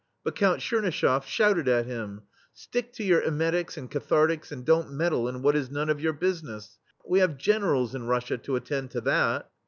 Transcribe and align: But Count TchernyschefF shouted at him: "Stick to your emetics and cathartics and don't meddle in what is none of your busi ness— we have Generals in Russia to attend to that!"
But 0.23 0.35
Count 0.35 0.61
TchernyschefF 0.61 1.27
shouted 1.27 1.67
at 1.67 1.85
him: 1.85 2.23
"Stick 2.55 2.91
to 2.93 3.03
your 3.03 3.21
emetics 3.21 3.77
and 3.77 3.87
cathartics 3.87 4.51
and 4.51 4.65
don't 4.65 4.89
meddle 4.91 5.27
in 5.27 5.43
what 5.43 5.55
is 5.55 5.69
none 5.69 5.91
of 5.91 6.01
your 6.01 6.13
busi 6.15 6.41
ness— 6.45 6.79
we 7.07 7.19
have 7.19 7.37
Generals 7.37 7.93
in 7.93 8.07
Russia 8.07 8.39
to 8.39 8.55
attend 8.55 8.89
to 8.89 9.01
that!" 9.01 9.51